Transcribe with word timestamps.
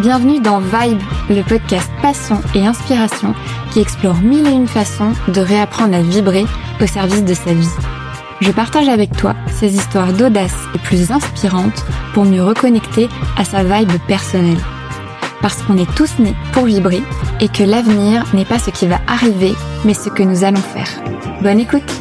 Bienvenue 0.00 0.40
dans 0.40 0.60
Vibe, 0.60 1.02
le 1.28 1.42
podcast 1.42 1.90
passion 2.00 2.40
et 2.54 2.66
inspiration 2.66 3.34
qui 3.70 3.80
explore 3.80 4.16
mille 4.22 4.46
et 4.46 4.52
une 4.52 4.66
façons 4.66 5.12
de 5.28 5.42
réapprendre 5.42 5.94
à 5.94 6.00
vibrer 6.00 6.46
au 6.80 6.86
service 6.86 7.22
de 7.22 7.34
sa 7.34 7.52
vie. 7.52 7.68
Je 8.40 8.50
partage 8.50 8.88
avec 8.88 9.14
toi 9.14 9.34
ces 9.48 9.74
histoires 9.74 10.14
d'audace 10.14 10.56
et 10.74 10.78
plus 10.78 11.10
inspirantes 11.10 11.84
pour 12.14 12.24
mieux 12.24 12.42
reconnecter 12.42 13.10
à 13.36 13.44
sa 13.44 13.62
vibe 13.62 13.92
personnelle. 14.08 14.60
Parce 15.42 15.60
qu'on 15.62 15.76
est 15.76 15.94
tous 15.94 16.18
nés 16.18 16.36
pour 16.52 16.64
vibrer 16.64 17.02
et 17.42 17.48
que 17.48 17.62
l'avenir 17.62 18.24
n'est 18.32 18.46
pas 18.46 18.58
ce 18.58 18.70
qui 18.70 18.86
va 18.86 19.00
arriver, 19.06 19.52
mais 19.84 19.94
ce 19.94 20.08
que 20.08 20.22
nous 20.22 20.44
allons 20.44 20.62
faire. 20.62 20.88
Bonne 21.42 21.60
écoute 21.60 21.92